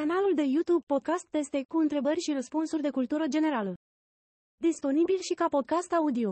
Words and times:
Canalul 0.00 0.34
de 0.34 0.42
YouTube 0.42 0.84
Podcast 0.86 1.26
Teste 1.26 1.64
cu 1.68 1.78
întrebări 1.78 2.20
și 2.20 2.32
răspunsuri 2.32 2.82
de 2.82 2.90
cultură 2.90 3.26
generală. 3.26 3.74
Disponibil 4.56 5.18
și 5.18 5.34
ca 5.34 5.48
podcast 5.48 5.92
audio. 5.92 6.30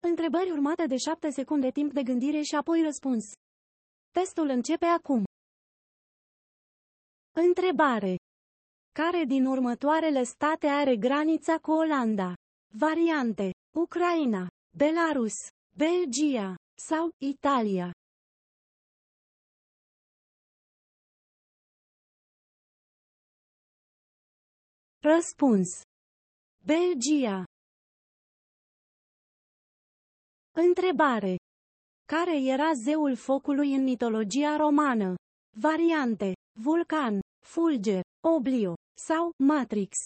Întrebări 0.00 0.50
urmate 0.50 0.86
de 0.86 0.96
7 0.96 1.30
secunde 1.30 1.70
timp 1.70 1.92
de 1.92 2.02
gândire 2.02 2.40
și 2.40 2.54
apoi 2.54 2.82
răspuns. 2.82 3.24
Testul 4.10 4.48
începe 4.48 4.84
acum. 4.84 5.24
Întrebare. 7.32 8.16
Care 8.92 9.24
din 9.24 9.46
următoarele 9.46 10.22
state 10.22 10.66
are 10.66 10.96
granița 10.96 11.58
cu 11.58 11.70
Olanda? 11.70 12.34
Variante. 12.78 13.50
Ucraina, 13.76 14.46
Belarus, 14.76 15.34
Belgia 15.76 16.54
sau 16.80 17.08
Italia. 17.22 17.90
Răspuns. 25.12 25.68
Belgia. 26.64 27.44
Întrebare. 30.52 31.36
Care 32.04 32.36
era 32.36 32.72
zeul 32.72 33.16
focului 33.16 33.74
în 33.74 33.82
mitologia 33.82 34.56
romană? 34.56 35.14
Variante. 35.60 36.32
Vulcan, 36.62 37.20
Fulger, 37.46 38.02
Oblio 38.36 38.74
sau 39.06 39.30
Matrix. 39.36 39.96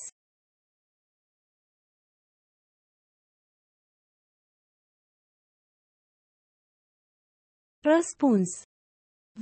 Răspuns. 7.81 8.63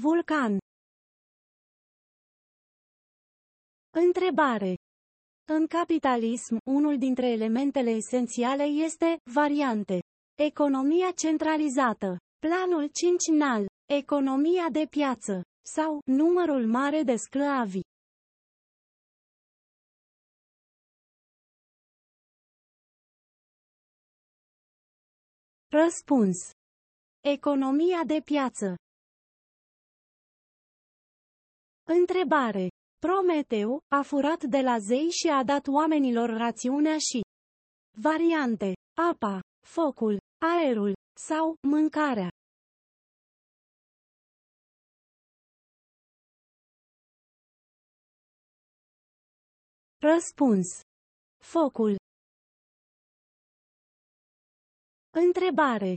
Vulcan. 0.03 0.59
Întrebare. 3.91 4.75
În 5.49 5.67
capitalism, 5.67 6.57
unul 6.65 6.99
dintre 6.99 7.27
elementele 7.31 7.91
esențiale 7.91 8.63
este 8.63 9.17
variante. 9.35 10.01
Economia 10.39 11.11
centralizată, 11.17 12.17
planul 12.39 12.91
cincinal, 12.93 13.67
economia 13.93 14.67
de 14.73 14.87
piață 14.91 15.43
sau 15.75 16.01
numărul 16.05 16.67
mare 16.67 17.03
de 17.03 17.17
sclavi. 17.17 17.81
Răspuns. 25.69 26.37
Economia 27.21 28.05
de 28.07 28.21
piață. 28.25 28.75
Întrebare. 31.85 32.69
Prometeu 33.07 33.81
a 33.89 34.03
furat 34.03 34.45
de 34.45 34.61
la 34.61 34.79
zei 34.79 35.11
și 35.11 35.29
a 35.29 35.45
dat 35.45 35.67
oamenilor 35.67 36.29
rațiunea 36.31 36.99
și 36.99 37.21
variante, 38.01 38.73
apa, 39.11 39.41
focul, 39.67 40.19
aerul 40.39 40.93
sau 41.29 41.55
mâncarea. 41.69 42.29
Răspuns. 49.99 50.67
Focul. 51.43 51.97
Întrebare. 55.11 55.95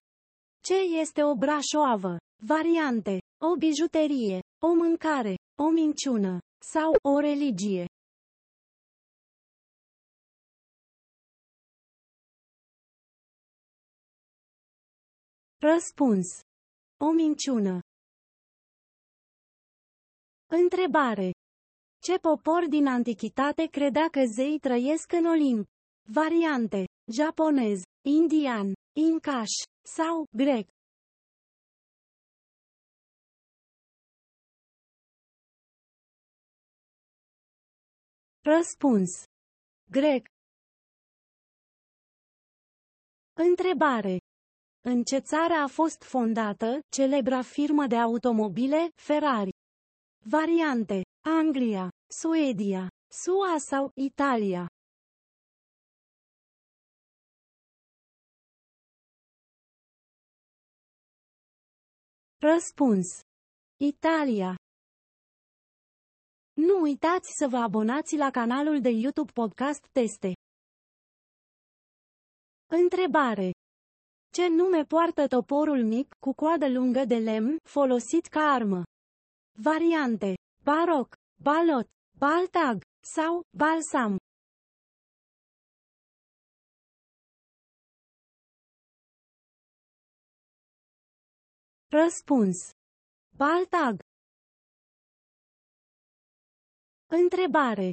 Ce 0.64 0.76
este 1.00 1.24
o 1.24 1.36
brașoavă? 1.36 2.18
Variante. 2.44 3.20
O 3.42 3.56
bijuterie, 3.56 4.40
o 4.66 4.74
mâncare, 4.74 5.36
o 5.62 5.70
minciună 5.70 6.40
sau 6.62 6.92
o 7.02 7.20
religie. 7.20 7.86
Răspuns. 15.62 16.40
O 16.98 17.12
minciună. 17.12 17.80
Întrebare. 20.48 21.32
Ce 22.02 22.18
popor 22.18 22.68
din 22.68 22.88
antichitate 22.88 23.66
credea 23.66 24.08
că 24.12 24.22
zei 24.36 24.60
trăiesc 24.60 25.12
în 25.12 25.26
Olimp? 25.26 25.68
Variante. 26.12 26.86
Japonez, 27.12 27.82
indian, 28.08 28.74
incaș 28.98 29.52
sau 29.86 30.26
grec. 30.36 30.68
Răspuns. 38.58 39.24
Grec. 39.92 40.28
Întrebare. 43.34 44.18
În 44.82 45.04
ce 45.04 45.18
țară 45.20 45.54
a 45.54 45.68
fost 45.68 46.04
fondată 46.04 46.80
celebra 46.90 47.42
firmă 47.42 47.88
de 47.88 47.96
automobile 47.96 48.90
Ferrari? 48.96 49.50
Variante. 50.26 51.02
Anglia, 51.26 51.90
Suedia, 52.22 52.88
SUA 53.12 53.58
sau 53.58 53.92
Italia. 53.94 54.68
Răspuns. 62.40 63.08
Italia. 63.78 64.56
Nu 66.68 66.82
uitați 66.82 67.30
să 67.38 67.48
vă 67.48 67.58
abonați 67.58 68.16
la 68.16 68.30
canalul 68.32 68.82
de 68.82 68.90
YouTube 68.90 69.32
Podcast 69.32 69.88
Teste. 69.92 70.34
Întrebare. 72.68 73.52
Ce 74.34 74.48
nume 74.48 74.84
poartă 74.84 75.28
toporul 75.28 75.84
mic 75.84 76.16
cu 76.20 76.34
coadă 76.34 76.68
lungă 76.70 77.06
de 77.06 77.16
lemn 77.16 77.58
folosit 77.64 78.26
ca 78.26 78.40
armă? 78.40 78.84
Variante. 79.58 80.34
Baroc, 80.64 81.16
balot, 81.44 81.88
baltag 82.18 82.82
sau 83.16 83.42
balsam. 83.58 84.18
Răspuns. 91.90 92.58
Baltag. 93.36 94.09
Întrebare. 97.12 97.92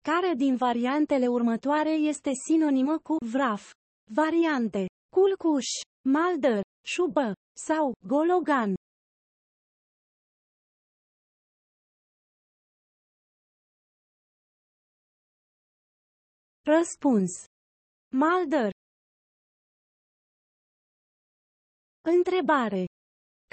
Care 0.00 0.34
din 0.34 0.56
variantele 0.56 1.26
următoare 1.28 1.90
este 1.90 2.30
sinonimă 2.46 2.98
cu 2.98 3.16
vraf? 3.32 3.70
Variante. 4.12 4.86
Culcuș, 5.16 5.66
maldăr, 6.08 6.60
șubă 6.86 7.32
sau 7.66 7.92
gologan. 8.06 8.74
Răspuns. 16.62 17.30
Maldăr. 18.16 18.70
Întrebare. 22.00 22.84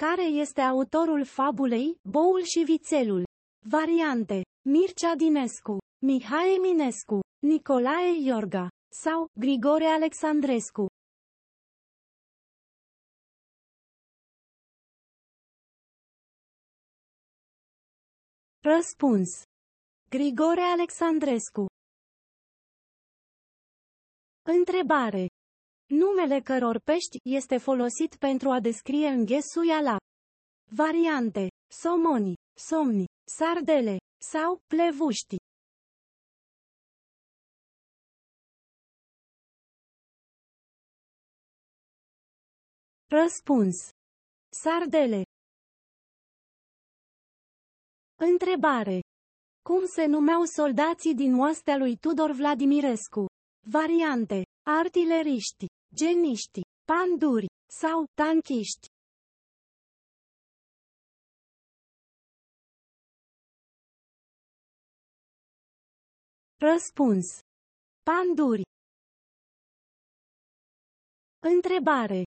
Care 0.02 0.22
este 0.22 0.60
autorul 0.60 1.24
fabulei 1.24 1.96
Boul 2.10 2.42
și 2.42 2.64
Vițelul? 2.64 3.24
Variante. 3.68 4.47
Mircea 4.70 5.14
Dinescu, 5.14 5.78
Mihai 6.04 6.54
Eminescu, 6.54 7.20
Nicolae 7.46 8.10
Iorga 8.20 8.68
sau 9.02 9.28
Grigore 9.40 9.84
Alexandrescu. 9.84 10.86
Răspuns. 18.60 19.42
Grigore 20.10 20.60
Alexandrescu. 20.60 21.66
Întrebare. 24.42 25.26
Numele 25.86 26.40
căror 26.40 26.78
pești 26.80 27.18
este 27.22 27.56
folosit 27.58 28.16
pentru 28.16 28.50
a 28.50 28.60
descrie 28.60 29.08
înghesuia 29.08 29.80
la 29.80 29.96
variante, 30.70 31.48
somoni, 31.82 32.34
somni, 32.68 33.04
sardele 33.36 33.96
sau 34.20 34.62
plevuști. 34.66 35.36
Răspuns. 43.10 43.76
Sardele. 44.62 45.22
Întrebare. 48.16 49.00
Cum 49.62 49.86
se 49.86 50.04
numeau 50.06 50.44
soldații 50.44 51.14
din 51.14 51.38
oastea 51.38 51.76
lui 51.76 51.96
Tudor 51.96 52.30
Vladimirescu? 52.30 53.26
Variante. 53.66 54.42
Artileriști, 54.66 55.66
geniști, 55.94 56.60
panduri 56.84 57.46
sau 57.70 58.04
tanchiști. 58.14 58.86
Răspuns. 66.60 67.26
Panduri. 68.02 68.62
Întrebare. 71.38 72.22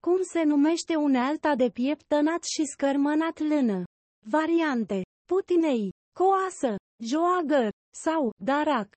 Cum 0.00 0.22
se 0.22 0.42
numește 0.42 0.94
unealta 0.96 1.54
de 1.54 1.70
piept 1.70 2.06
tănat 2.06 2.42
și 2.44 2.64
scărmănat 2.64 3.38
lână? 3.38 3.84
Variante. 4.30 5.02
Putinei, 5.24 5.90
coasă, 6.18 6.76
joagă 7.04 7.68
sau 8.04 8.32
darac. 8.44 8.88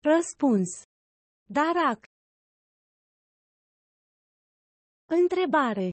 Răspuns. 0.00 0.82
Darac. 1.46 2.04
Întrebare. 5.06 5.90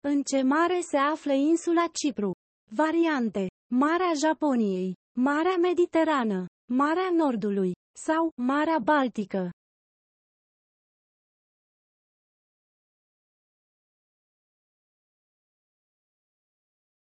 În 0.00 0.22
ce 0.22 0.42
mare 0.42 0.80
se 0.80 0.96
află 0.96 1.32
insula 1.32 1.86
Cipru? 1.92 2.32
Variante. 2.70 3.46
Marea 3.74 4.12
Japoniei, 4.14 4.94
Marea 5.18 5.56
Mediterană, 5.56 6.46
Marea 6.72 7.10
Nordului 7.10 7.72
sau 8.04 8.30
Marea 8.36 8.78
Baltică. 8.78 9.50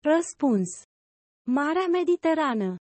Răspuns. 0.01 0.69
Marea 1.47 1.87
Mediterană. 1.87 2.77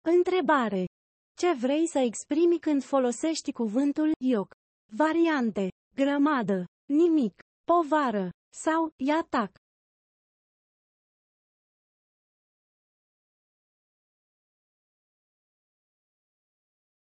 Întrebare. 0.00 0.84
Ce 1.36 1.52
vrei 1.52 1.86
să 1.86 1.98
exprimi 1.98 2.58
când 2.58 2.82
folosești 2.82 3.52
cuvântul 3.52 4.12
ioc? 4.18 4.50
Variante. 4.96 5.68
Grămadă, 6.04 6.64
nimic, 6.88 7.34
povară 7.64 8.30
sau 8.62 8.92
iatac. 8.96 9.50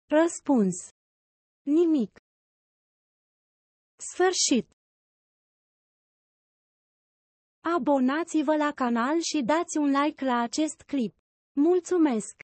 Răspuns. 0.06 0.76
Nimic. 1.62 2.20
Sfârșit. 3.96 4.72
Abonați-vă 7.76 8.56
la 8.56 8.72
canal 8.72 9.20
și 9.20 9.42
dați 9.46 9.78
un 9.78 9.90
like 10.02 10.26
la 10.26 10.38
acest 10.42 10.82
clip. 10.82 11.16
Mulțumesc! 11.54 12.42